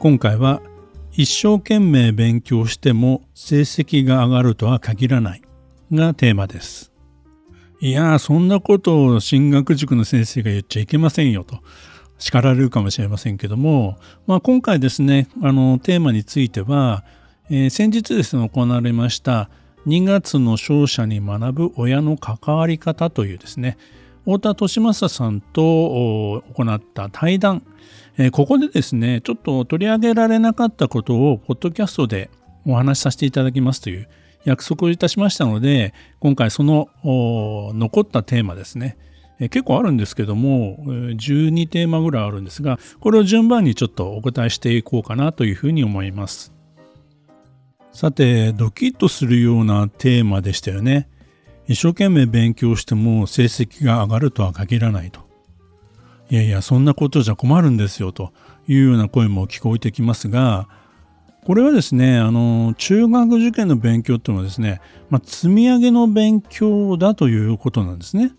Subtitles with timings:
[0.00, 0.62] 今回は
[1.10, 5.42] 一生懸命勉強しても成績が上がるとは限らない。
[5.92, 6.92] がテーマです。
[7.80, 11.58] いやー、そんなことを進学塾の先生が言っちゃいけませんよと。
[12.18, 13.98] 叱られるかもしれませんけども、
[14.28, 17.04] まあ、今回ですね、あのテーマについては、
[17.50, 19.50] えー、先日ですね、行われました
[19.86, 23.78] 2月の勝者に学ぶ親の関わり方というですね、
[24.24, 27.62] 太田利正さんと行った対談、
[28.18, 32.30] えここでですね、ちょっと取り上げられなかったことを、ポッドキャストで
[32.66, 34.08] お話しさせていただきますという
[34.44, 38.98] 約束をいたしましたので、今回その残ったテーマですね、
[39.38, 46.52] え結構あるんですけども、12テーマぐらいあるんですが、これを順番にちょっとお答えしていこうかなというふうに思います。
[47.92, 51.08] さて、ドキッとするようなテーマでしたよね。
[51.68, 55.27] 一生懸命勉強しても成績が上がるとは限らないと。
[56.30, 58.32] いやいや、そんなことじゃ困るんですよと
[58.66, 60.68] いうような声も聞こえてきますが、
[61.46, 68.32] これはですね、あの、中学受験の勉強っていうのはですね、まあ、積み上げの勉強だということなんですね。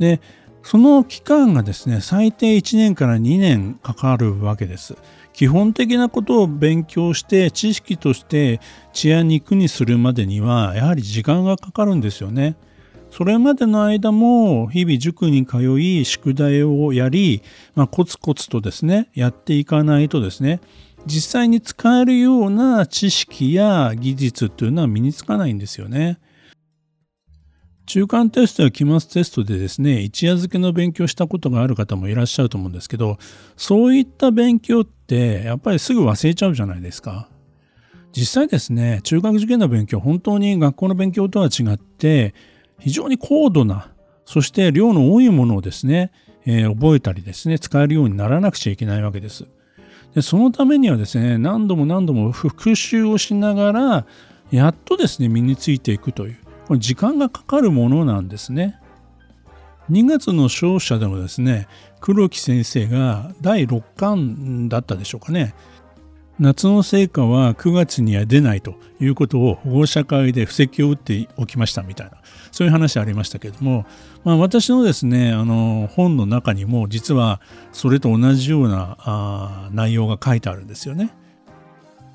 [0.00, 0.20] で、
[0.62, 4.96] その期間がですね、最低1年から2年かかるわけです。
[5.32, 8.60] 基本的なことを勉強して知識として
[8.92, 12.56] 血や肉にするまでにはやはり時間がかかるんですよね。
[13.10, 17.42] それまでの間も日々塾に通い宿題をやり、
[17.74, 20.60] まあ、コツコツとですねやっていかないとですね
[21.06, 26.18] 実際に使えるような知識や技術というのは身につかないんですよね。
[27.86, 33.18] 中間テストや期末テストでですね一夜漬けの勉強したことがある方もいらっしゃると思うんですけど
[33.56, 37.28] そういった勉強ってやっぱりすぐ忘れちゃうじゃないですか。
[38.12, 42.34] 実際ですね中学受験の勉強本当に学校の勉強とは違って
[42.80, 43.92] 非常に高度な、
[44.24, 46.12] そして量の多いものをですね、
[46.46, 49.46] えー、覚えたりですね、使えるようにならなくちゃいけないわけです。
[50.14, 54.06] でそのためにはですね、何度も何度も復習をしながら、
[54.50, 58.80] やっとですね、身についていくという、これ時間がかかるものなんですね。
[59.90, 61.68] 2月の勝者でもですね、
[62.00, 65.54] 黒木先生が第6巻だったでしょうかね、
[66.40, 72.16] 夏の成果は9月には出ないということを保護者会で布石を打っておきましたみたいな
[72.50, 73.84] そういう話ありましたけれども、
[74.24, 77.42] まあ、私のですねあの本の中にも実は
[77.72, 81.14] それと同じようなあ内容が書いてあるんですよね。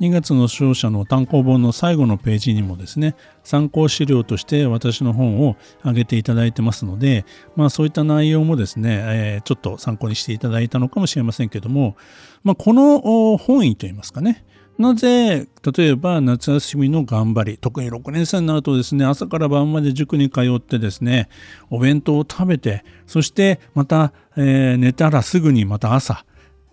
[0.00, 7.24] 2月の勝者の単行本の最後のページにもですね参考資料として私の本を上げていただいてますので、
[7.54, 11.96] まあ、そういった内容もですね、ちょっと参考にしていただいたのかもしれませんけども、
[12.44, 14.44] まあ、この本意といいますかね
[14.78, 21.30] なぜ例えば夏休みの頑張り特に6年生になるとですね朝から晩まで塾に通ってですね
[21.70, 26.26] お弁当を食べてそしてまた、えー、寝たらすぐにまた朝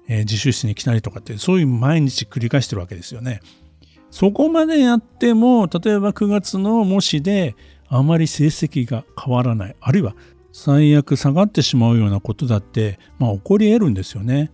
[0.08, 3.42] えー、自習室に来たりとかってそういう毎日繰り返してるわけですよね。
[4.12, 7.56] そこまでやっても例えば9月の模試で
[7.88, 10.16] あまり成績が変わらないあるいは
[10.52, 14.52] 最悪下がってしまうようなことだって、まあ、起こり得るんですよね。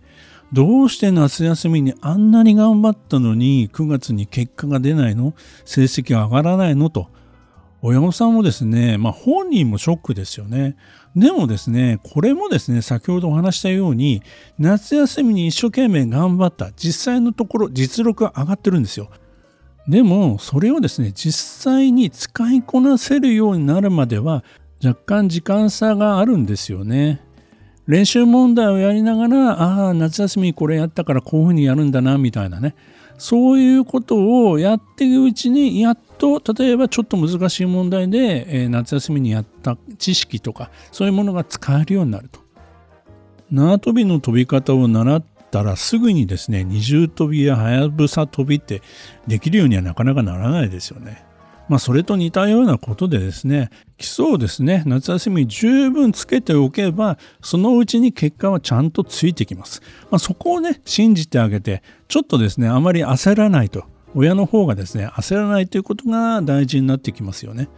[0.52, 5.34] どうして夏休みにあんなに頑張ったのに9月に結果が出ないの？
[5.64, 6.90] 成績が上がらないの？
[6.90, 7.08] と
[7.82, 10.76] 親御さんもですね、まあ、本人もショックですよね。
[11.16, 14.22] でもですね、これもですね、先ほどお話したように、
[14.58, 19.10] 夏休みに一生懸命頑張った、実際のところ実力が上がってるんですよ。
[19.88, 24.44] でも、それをですね、実際に使いこなせるようになるまでは、
[24.84, 27.22] 若干時間差があるんですよね。
[27.90, 32.76] 練習問題をやりながら、ああ、夏休みこれやったからこういうふうにやるんだな、みたいなね。
[33.18, 42.40] そういうことをやっていくうちに、やっと、例えばちょっと難しい問題で、えー、夏休みにやった知識とか、そういうものが使えるようになると。
[43.50, 48.82] 縄跳びの飛び方を習ったらすぐにですね、二重跳びやはやぶさ跳びって
[49.26, 51.24] できるようにはなかなかならないですよね。
[51.70, 59.80] まあ、それと似たようなことでですね、基礎をですね、夏休みに十分つけておけば、そのうちに結果はちゃんとついてきます。
[60.10, 63.84] まあ、そこをね、信じてあげて、ちょっとですね、あまり焦らないと、
[64.16, 67.68] 親の方がですね、焦らないということが大事になってきますよね。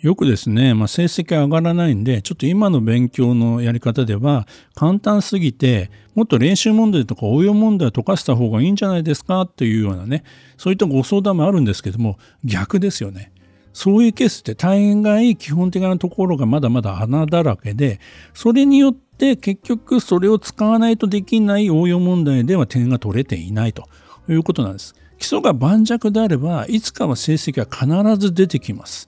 [0.00, 10.24] よくですね、まあ、成績上がらないんで、ちょっと今の勉強のやり方では簡単すぎて、もっと練習問題とか応用問題を解かした方がいいんじゃないですかっていうようなね、
[10.56, 13.30] そういったご相談もあるんですけども、逆ですよね。
[13.74, 18.00] そういうケースって大概基本的なところがまだまだ穴だらけで、
[18.32, 23.84] それによって結局それを使わないとできない応用問題では点が取れていないと
[24.30, 24.94] いうことなんです。
[25.18, 29.06] 基礎が盤石であれば、いつかは成績が必ず出てきます。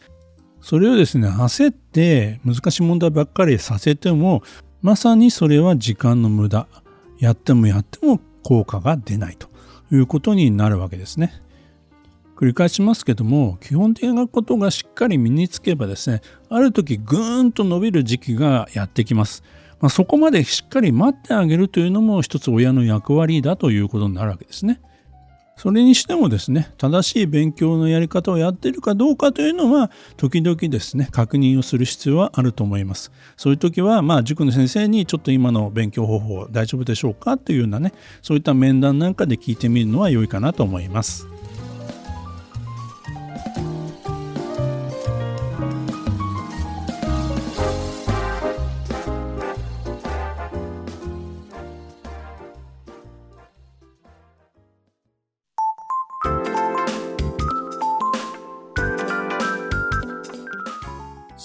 [0.62, 4.42] それをですね、焦って難しい問題ばっかりさせても、
[4.80, 6.66] まさにそれは時間の無駄。
[7.18, 9.48] やってもやっても効果が出ないと
[9.92, 11.42] いうことになるわけですね。
[12.36, 19.44] 繰り返しますけども基本的なことがしっかり身につけばですねある時ぐーんと伸びる時期がやってきます、
[19.80, 24.80] まあ、そこまでしっかり待ってあげるというのも一つ親の役割だということになるわけですね
[25.56, 33.12] それにしてもですね正しい勉強のやり方をやっているかどうかというのは時々ですね確認をする必要はあると思います。
[33.36, 41.28] そういう時はまあ塾の先生にちょっと今の勉強方法大丈夫でしょうかというようなねそういった面談なんかで聞いてみるのは良いかなと思います。